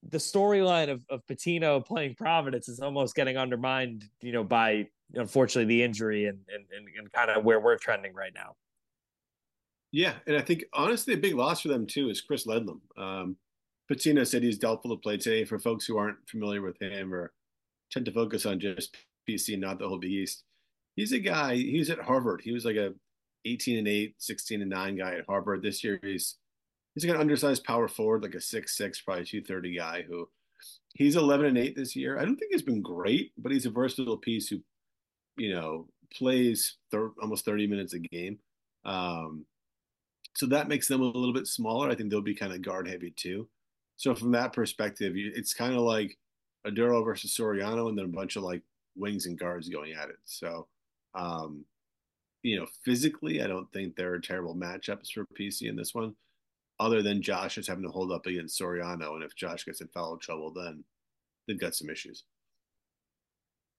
[0.09, 5.65] the storyline of, of Pitino playing Providence is almost getting undermined, you know, by unfortunately
[5.65, 6.65] the injury and, and,
[6.97, 8.55] and, kind of where we're trending right now.
[9.91, 12.81] Yeah, and I think honestly a big loss for them too is Chris Ledlum.
[12.97, 13.37] Um,
[13.91, 15.45] Pitino said he's doubtful to play today.
[15.45, 17.31] For folks who aren't familiar with him or
[17.91, 18.95] tend to focus on just
[19.29, 20.43] PC, not the whole Big East,
[20.95, 21.55] he's a guy.
[21.55, 22.41] He was at Harvard.
[22.43, 22.93] He was like a
[23.45, 25.61] 18 and 8, 16 and 9 guy at Harvard.
[25.61, 26.37] This year he's
[26.95, 30.27] he's like an undersized power forward, like a six six, probably 230 guy who
[30.95, 32.17] he's 11 and 8 this year.
[32.17, 34.61] I don't think he's been great, but he's a versatile piece who,
[35.37, 38.39] you know, plays thir- almost 30 minutes a game.
[38.85, 39.45] Um,
[40.35, 41.89] so that makes them a little bit smaller.
[41.89, 43.47] I think they'll be kind of guard heavy too.
[43.97, 46.17] So from that perspective, it's kind of like
[46.67, 48.61] Oduro versus Soriano, and then a bunch of like
[48.95, 50.17] wings and guards going at it.
[50.25, 50.67] So,
[51.13, 51.65] um,
[52.43, 56.15] you know, physically, I don't think there are terrible matchups for PC in this one,
[56.79, 59.87] other than Josh is having to hold up against Soriano, and if Josh gets in
[59.87, 60.83] foul trouble, then
[61.47, 62.23] they've got some issues.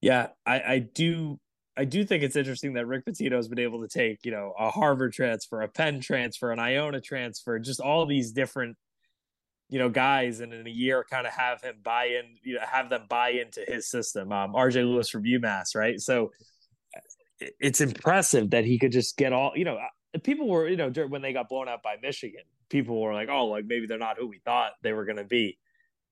[0.00, 1.38] Yeah, I, I do
[1.76, 4.54] I do think it's interesting that Rick Pitino has been able to take, you know,
[4.58, 8.76] a Harvard transfer, a Penn transfer, an Iona transfer, just all these different
[9.68, 12.60] you know, guys, and in a year, kind of have him buy in, you know,
[12.64, 14.30] have them buy into his system.
[14.30, 16.00] Um, RJ Luis from UMass, right?
[16.00, 16.30] So
[17.40, 20.90] it's impressive that he could just get all, you know, uh, people were, you know,
[21.08, 24.18] when they got blown out by Michigan, people were like, oh, like maybe they're not
[24.18, 25.58] who we thought they were going to be.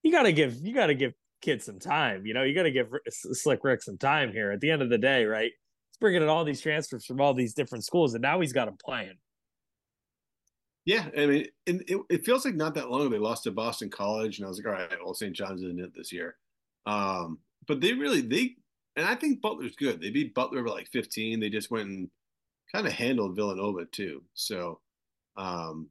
[0.03, 2.25] You got to give, you got to give kids some time.
[2.25, 4.51] You know, you got to give Slick Rick some time here.
[4.51, 5.51] At the end of the day, right?
[5.51, 8.65] He's bringing in all these transfers from all these different schools, and now he's got
[8.65, 9.15] them playing.
[10.85, 13.51] Yeah, I mean, it, it, it, feels like not that long ago they lost to
[13.51, 15.35] Boston College, and I was like, all right, well, St.
[15.35, 16.35] John's is in it this year.
[16.85, 18.55] Um, but they really they,
[18.95, 19.99] and I think Butler's good.
[19.99, 21.39] They beat Butler by like 15.
[21.39, 22.09] They just went and
[22.71, 24.21] kind of handled Villanova too.
[24.35, 24.79] So
[25.37, 25.89] um,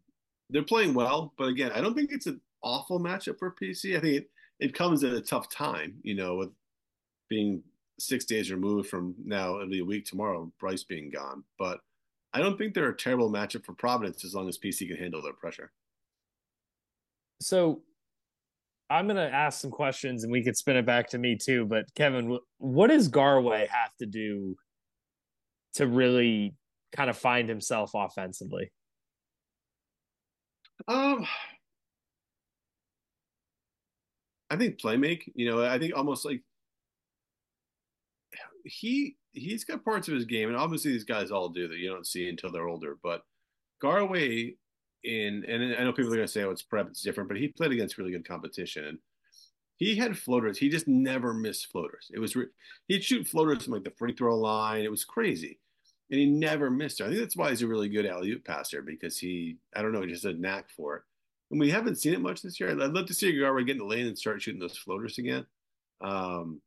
[0.54, 3.96] they're playing well, but again, I don't think it's an awful matchup for PC.
[3.96, 6.50] I think it it comes at a tough time, you know, with
[7.28, 7.62] being
[7.98, 11.80] six days removed from now it'll be a week tomorrow, Bryce being gone, but.
[12.36, 15.22] I don't think they're a terrible matchup for Providence as long as PC can handle
[15.22, 15.70] their pressure.
[17.40, 17.82] So
[18.90, 21.64] I'm going to ask some questions and we could spin it back to me too.
[21.64, 24.56] But Kevin, what does Garwey have to do
[25.74, 26.54] to really
[26.92, 28.72] kind of find himself offensively?
[30.88, 31.26] Um,
[34.50, 35.30] I think play make.
[35.34, 36.42] You know, I think almost like
[38.64, 41.88] he he's got parts of his game, and obviously these guys all do that you
[41.90, 42.96] don't see until they're older.
[43.02, 43.22] But
[43.82, 44.56] Garwey,
[45.02, 47.48] in and I know people are to say, "Oh, it's prep, it's different," but he
[47.48, 48.98] played against really good competition, and
[49.76, 50.58] he had floaters.
[50.58, 52.10] He just never missed floaters.
[52.14, 52.36] It was
[52.88, 54.84] he'd shoot floaters from like the free throw line.
[54.84, 55.60] It was crazy,
[56.10, 57.04] and he never missed it.
[57.04, 59.92] I think that's why he's a really good alley oop passer because he, I don't
[59.92, 61.02] know, he just had a knack for it.
[61.50, 62.70] And we haven't seen it much this year.
[62.70, 65.46] I'd love to see Garwey get in the lane and start shooting those floaters again.
[66.00, 66.60] Um,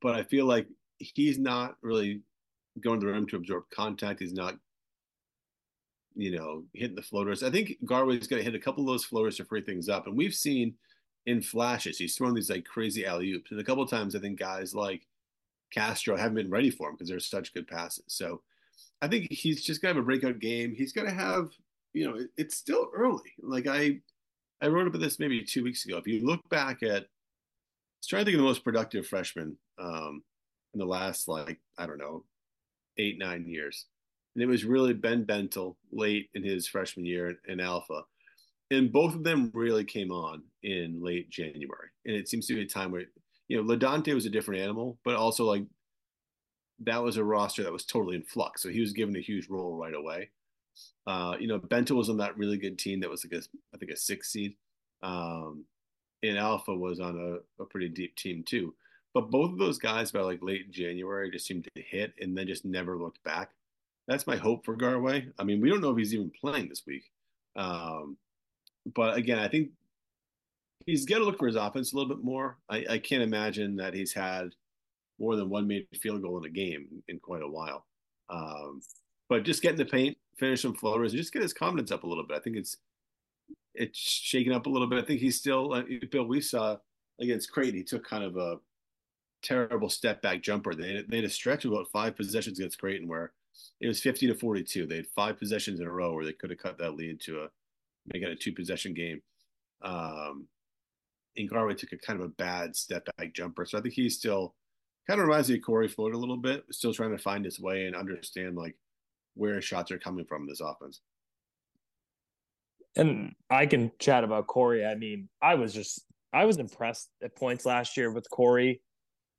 [0.00, 0.66] but I feel like
[0.98, 2.22] he's not really
[2.80, 4.20] going to the rim to absorb contact.
[4.20, 4.56] He's not,
[6.16, 7.42] you know, hitting the floaters.
[7.42, 10.06] I think Garwey's going to hit a couple of those floaters to free things up.
[10.06, 10.74] And we've seen
[11.26, 13.50] in flashes, he's thrown these like crazy alley oops.
[13.50, 15.06] And a couple of times, I think guys like
[15.74, 18.04] Castro haven't been ready for him because they're such good passes.
[18.08, 18.42] So
[19.02, 20.74] I think he's just to have a breakout game.
[20.74, 21.50] He's to have,
[21.92, 23.32] you know, it's still early.
[23.42, 24.00] Like I,
[24.62, 25.98] I wrote about this maybe two weeks ago.
[25.98, 27.06] If you look back at, I
[28.00, 30.22] was trying to think of the most productive freshman um,
[30.72, 32.24] in the last like I don't know
[32.98, 33.86] eight nine years,
[34.34, 38.02] and it was really Ben Bentil late in his freshman year in Alpha,
[38.70, 42.62] and both of them really came on in late January, and it seems to be
[42.62, 43.04] a time where
[43.48, 45.64] you know LaDontae was a different animal, but also like
[46.80, 49.48] that was a roster that was totally in flux, so he was given a huge
[49.48, 50.30] role right away.
[51.06, 53.78] Uh, you know, Bentil was on that really good team that was like a, I
[53.78, 54.56] think a six seed.
[55.02, 55.64] Um,
[56.22, 57.16] and Alpha was on
[57.58, 58.74] a, a pretty deep team too.
[59.12, 62.46] But both of those guys by like late January just seemed to hit and then
[62.46, 63.50] just never looked back.
[64.08, 65.30] That's my hope for Garwey.
[65.38, 67.04] I mean, we don't know if he's even playing this week.
[67.56, 68.16] Um,
[68.94, 69.70] but again, I think
[70.86, 72.58] he's got to look for his offense a little bit more.
[72.68, 74.50] I, I, can't imagine that he's had
[75.18, 77.86] more than one made field goal in a game in quite a while.
[78.28, 78.80] Um,
[79.28, 82.04] but just get in the paint, finish some floaters, and just get his confidence up
[82.04, 82.36] a little bit.
[82.36, 82.76] I think it's
[83.74, 85.02] it's shaking up a little bit.
[85.02, 86.26] I think he's still uh, Bill.
[86.26, 86.76] We saw
[87.20, 88.56] against Creighton, he took kind of a
[89.42, 90.74] terrible step back jumper.
[90.74, 93.32] They had, they had a stretch of about five possessions against Creighton where
[93.80, 94.86] it was 50 to 42.
[94.86, 97.42] They had five possessions in a row where they could have cut that lead to
[97.42, 97.48] a
[98.12, 99.22] make it a two possession game.
[99.82, 100.46] Um,
[101.36, 103.64] and Garwey took a kind of a bad step back jumper.
[103.64, 104.54] So I think he's still
[105.06, 107.60] kind of reminds me of Corey Floyd a little bit, still trying to find his
[107.60, 108.76] way and understand like
[109.34, 111.00] where shots are coming from in this offense.
[112.96, 114.84] And I can chat about Corey.
[114.84, 118.80] I mean, I was just I was impressed at points last year with Corey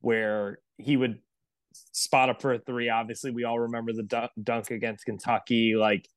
[0.02, 1.20] where he would
[1.92, 2.90] spot up for a three.
[2.90, 5.76] Obviously, we all remember the dunk against Kentucky.
[5.76, 6.08] Like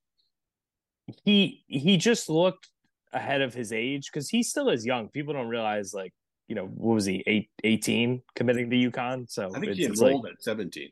[1.23, 2.69] he he just looked
[3.13, 5.09] ahead of his age because he still is young.
[5.09, 6.13] People don't realize like
[6.47, 9.29] you know what was he eight, 18 committing to UConn.
[9.29, 10.89] So I think he enrolled like, at seventeen.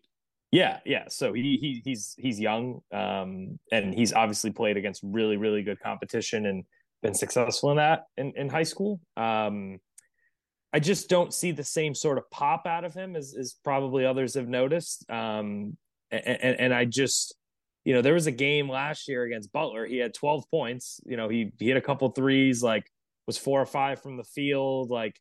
[0.51, 1.05] Yeah, yeah.
[1.09, 5.79] So he, he he's he's young, um, and he's obviously played against really really good
[5.79, 6.63] competition and
[7.01, 8.99] been successful in that in, in high school.
[9.17, 9.79] Um,
[10.73, 14.05] I just don't see the same sort of pop out of him as, as probably
[14.05, 15.09] others have noticed.
[15.09, 15.77] Um,
[16.11, 17.35] and, and I just,
[17.87, 19.85] you know, there was a game last year against Butler.
[19.85, 20.99] He had 12 points.
[21.05, 22.91] You know, he, he hit a couple threes, like
[23.27, 24.89] was four or five from the field.
[24.89, 25.17] Like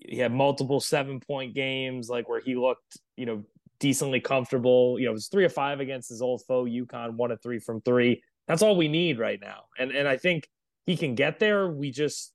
[0.00, 3.44] he had multiple seven point games, like where he looked, you know,
[3.80, 4.98] decently comfortable.
[4.98, 7.58] You know, it was three or five against his old foe, UConn, one or three
[7.58, 8.22] from three.
[8.48, 9.64] That's all we need right now.
[9.78, 10.48] And and I think
[10.86, 11.68] he can get there.
[11.68, 12.32] We just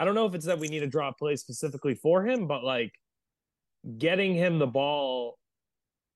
[0.00, 2.94] I don't know if it's that we need a play specifically for him, but like
[3.96, 5.36] getting him the ball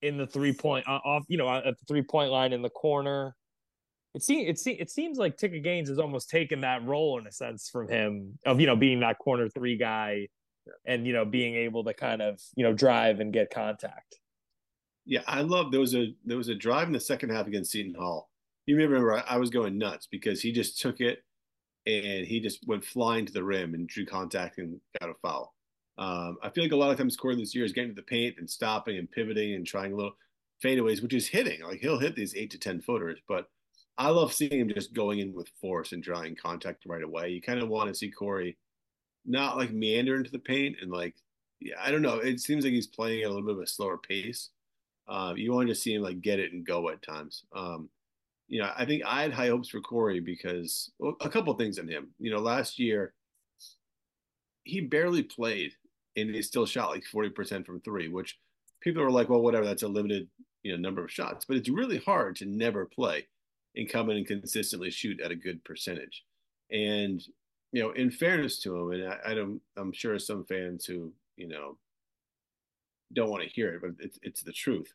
[0.03, 2.71] in the three point uh, off, you know, at the three point line in the
[2.71, 3.35] corner,
[4.15, 7.27] it seems it, se- it seems like Ticket Gaines has almost taken that role in
[7.27, 10.29] a sense from him of you know being that corner three guy
[10.87, 14.17] and you know being able to kind of you know drive and get contact.
[15.05, 17.73] Yeah, I love there was a there was a drive in the second half against
[17.73, 18.31] Seton Hall.
[18.67, 21.23] You remember I, I was going nuts because he just took it
[21.87, 25.55] and he just went flying to the rim and drew contact and got a foul.
[25.99, 28.03] Um, I feel like a lot of times Corey this year is getting to the
[28.03, 30.17] paint and stopping and pivoting and trying little
[30.65, 31.63] fadeaways, which is hitting.
[31.63, 33.47] Like he'll hit these eight to ten footers, but
[33.99, 37.31] I love seeing him just going in with force and drawing contact right away.
[37.31, 38.57] You kind of want to see Corey
[39.27, 41.17] not like meander into the paint and like
[41.61, 42.19] yeah, I don't know.
[42.19, 44.51] It seems like he's playing at a little bit of a slower pace.
[45.09, 47.43] Um, you want to see him like get it and go at times.
[47.55, 47.89] Um,
[48.47, 51.79] you know, I think I had high hopes for Corey because well, a couple things
[51.79, 52.11] in him.
[52.19, 53.15] You know, last year
[54.63, 55.73] he barely played
[56.21, 58.39] and he still shot like 40% from three, which
[58.81, 60.29] people are like, well, whatever, that's a limited,
[60.63, 61.45] you know, number of shots.
[61.45, 63.27] But it's really hard to never play
[63.77, 66.25] and come in and consistently shoot at a good percentage.
[66.71, 67.23] And
[67.73, 71.13] you know, in fairness to him, and I, I don't, I'm sure some fans who
[71.37, 71.77] you know
[73.13, 74.93] don't want to hear it, but it's it's the truth.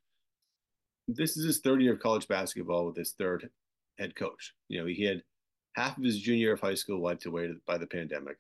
[1.08, 3.50] This is his third year of college basketball with his third
[4.00, 4.54] head coach.
[4.70, 5.24] You know, he had
[5.76, 8.38] half of his junior year of high school wiped away by the pandemic.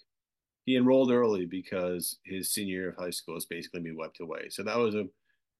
[0.65, 4.47] He enrolled early because his senior year of high school is basically being wiped away.
[4.49, 5.07] So that was a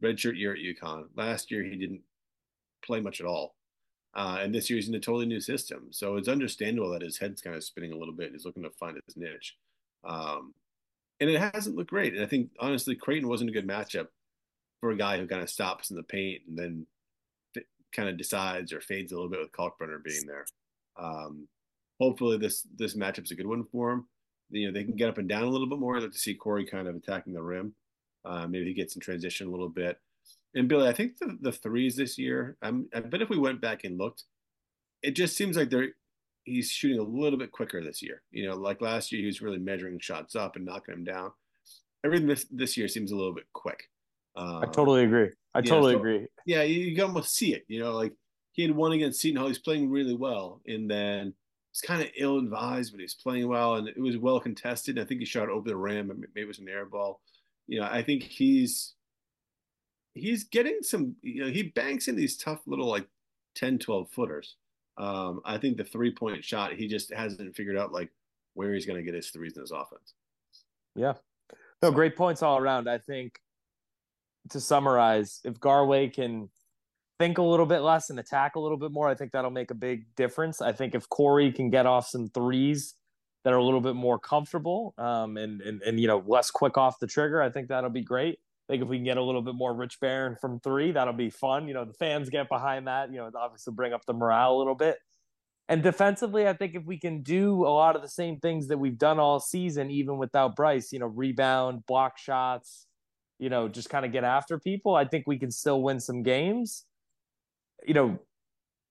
[0.03, 1.05] redshirt year at UConn.
[1.15, 2.01] Last year he didn't
[2.85, 3.55] play much at all.
[4.15, 5.87] Uh, and this year he's in a totally new system.
[5.91, 8.69] So it's understandable that his head's kind of spinning a little bit he's looking to
[8.71, 9.55] find his niche.
[10.03, 10.53] Um,
[11.19, 12.13] and it hasn't looked great.
[12.13, 14.07] And I think, honestly, Creighton wasn't a good matchup
[14.81, 16.85] for a guy who kind of stops in the paint and then
[17.53, 20.45] th- kind of decides or fades a little bit with Kalkbrenner being there.
[20.97, 21.47] Um,
[21.99, 24.07] hopefully this this matchup's a good one for him.
[24.53, 25.97] You know, they can get up and down a little bit more.
[25.97, 27.73] I'd like to see Corey kind of attacking the rim.
[28.25, 29.99] Uh, maybe he gets in transition a little bit.
[30.55, 33.59] And Billy, I think the, the threes this year, I'm, I bet if we went
[33.59, 34.23] back and looked,
[35.01, 35.89] it just seems like they're
[36.45, 38.21] he's shooting a little bit quicker this year.
[38.31, 41.31] You know, like last year, he was really measuring shots up and knocking them down.
[42.05, 43.89] Everything this, this year seems a little bit quick.
[44.35, 45.29] Um, I totally agree.
[45.53, 46.27] I yeah, totally so, agree.
[46.45, 47.63] Yeah, you, you, almost see it.
[47.67, 48.13] You know, like
[48.51, 49.47] he had one against Seton Hall.
[49.47, 51.33] He's playing really well, and then
[51.73, 54.99] he's kind of ill advised, but he's playing well, and it was well contested.
[54.99, 57.19] I think he shot over the rim, maybe it was an air ball.
[57.67, 58.93] You know, I think he's
[60.13, 63.07] he's getting some, you know, he banks in these tough little like
[63.55, 64.57] 10, 12 footers.
[64.97, 68.11] Um, I think the three point shot, he just hasn't figured out like
[68.53, 70.13] where he's going to get his threes in his offense.
[70.95, 71.13] Yeah.
[71.81, 72.87] No, great points all around.
[72.87, 73.39] I think
[74.49, 76.49] to summarize, if Garwey can
[77.19, 79.71] think a little bit less and attack a little bit more, I think that'll make
[79.71, 80.61] a big difference.
[80.61, 82.95] I think if Corey can get off some threes
[83.43, 86.77] that are a little bit more comfortable um, and, and, and, you know, less quick
[86.77, 88.39] off the trigger, I think that'll be great.
[88.67, 91.13] I think if we can get a little bit more Rich Barron from three, that'll
[91.13, 91.67] be fun.
[91.67, 93.11] You know, the fans get behind that.
[93.11, 94.97] You know, obviously bring up the morale a little bit.
[95.69, 98.77] And defensively, I think if we can do a lot of the same things that
[98.77, 102.87] we've done all season, even without Bryce, you know, rebound, block shots,
[103.39, 106.23] you know, just kind of get after people, I think we can still win some
[106.23, 106.85] games.
[107.85, 108.19] You know,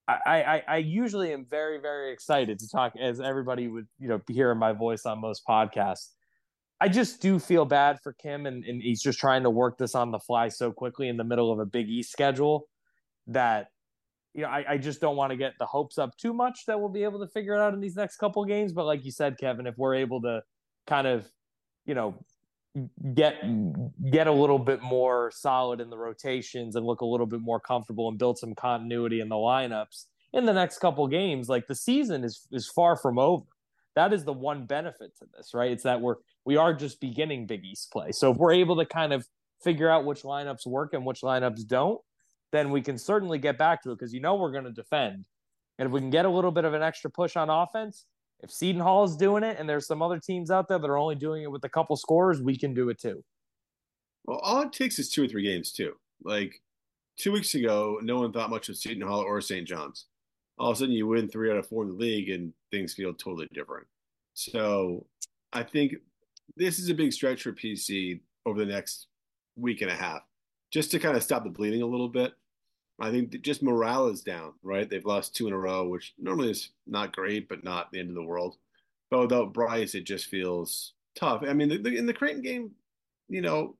[0.07, 4.21] I, I, I usually am very, very excited to talk, as everybody would, you know,
[4.27, 6.09] hearing my voice on most podcasts.
[6.81, 9.95] I just do feel bad for Kim, and, and he's just trying to work this
[9.95, 12.67] on the fly so quickly in the middle of a Big East schedule
[13.27, 13.67] that
[14.33, 16.77] you know I, I just don't want to get the hopes up too much that
[16.77, 18.73] we'll be able to figure it out in these next couple games.
[18.73, 20.41] But like you said, Kevin, if we're able to
[20.85, 21.25] kind of
[21.85, 22.15] you know
[23.13, 23.35] get
[24.09, 27.59] get a little bit more solid in the rotations and look a little bit more
[27.59, 31.75] comfortable and build some continuity in the lineups in the next couple games, like the
[31.75, 33.45] season is is far from over.
[33.95, 35.71] That is the one benefit to this, right?
[35.71, 38.11] It's that we're we are just beginning Big East play.
[38.11, 39.27] So if we're able to kind of
[39.63, 42.01] figure out which lineups work and which lineups don't,
[42.51, 45.25] then we can certainly get back to it because you know we're going to defend.
[45.77, 48.05] And if we can get a little bit of an extra push on offense,
[48.43, 50.97] if Seton Hall is doing it and there's some other teams out there that are
[50.97, 53.23] only doing it with a couple scores, we can do it too.
[54.25, 55.93] Well, all it takes is two or three games too.
[56.23, 56.61] Like
[57.17, 59.67] two weeks ago, no one thought much of Seton Hall or St.
[59.67, 60.07] John's.
[60.59, 62.93] All of a sudden, you win three out of four in the league, and things
[62.93, 63.87] feel totally different.
[64.35, 65.07] So,
[65.51, 65.95] I think
[66.55, 69.07] this is a big stretch for PC over the next
[69.55, 70.21] week and a half,
[70.71, 72.33] just to kind of stop the bleeding a little bit.
[72.99, 74.89] I think just morale is down, right?
[74.89, 78.09] They've lost two in a row, which normally is not great, but not the end
[78.09, 78.57] of the world.
[79.09, 81.43] But without Bryce, it just feels tough.
[81.47, 82.71] I mean, the, the, in the Creighton game,
[83.29, 83.75] you know,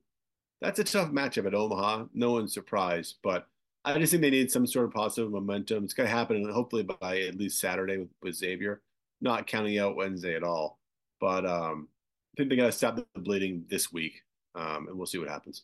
[0.62, 2.06] that's a tough matchup at Omaha.
[2.14, 3.48] No one's surprised, but
[3.86, 5.84] I just think they need some sort of positive momentum.
[5.84, 8.82] It's going to happen, hopefully by at least Saturday with, with Xavier.
[9.22, 10.80] Not counting out Wednesday at all,
[11.20, 11.88] but um,
[12.34, 14.24] I think they got to stop the bleeding this week,
[14.56, 15.64] um, and we'll see what happens.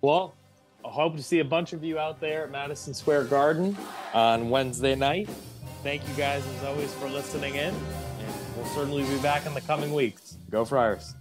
[0.00, 0.34] Well,
[0.90, 3.76] hope to see a bunch of you out there at Madison Square Garden
[4.12, 5.28] on Wednesday night.
[5.82, 7.74] Thank you guys, as always, for listening in.
[7.74, 10.38] And we'll certainly be back in the coming weeks.
[10.50, 11.14] Go Friars.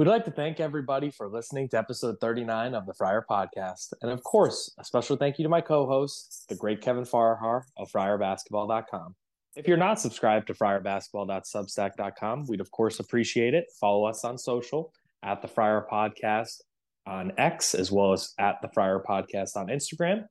[0.00, 3.92] We'd like to thank everybody for listening to episode 39 of the Friar Podcast.
[4.00, 7.66] And of course, a special thank you to my co host, the great Kevin Farrell
[7.76, 9.14] of FriarBasketball.com.
[9.56, 13.66] If you're not subscribed to FriarBasketball.substack.com, we'd of course appreciate it.
[13.78, 14.90] Follow us on social
[15.22, 16.62] at the Friar Podcast
[17.06, 20.24] on X, as well as at the Friar Podcast on Instagram.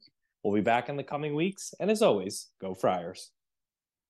[0.44, 1.76] We'll be back in the coming weeks.
[1.80, 3.30] And as always, go Friars.